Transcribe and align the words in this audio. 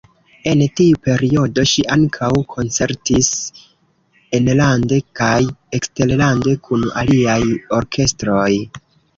En 0.51 0.61
tiu 0.79 0.99
periodo 1.07 1.65
ŝi 1.71 1.83
ankaŭ 1.95 2.29
koncertis 2.53 3.29
enlande 4.39 5.01
kaj 5.21 5.37
eksterlande 5.81 6.59
kun 6.69 6.89
aliaj 7.03 7.41
orkestroj. 7.83 8.51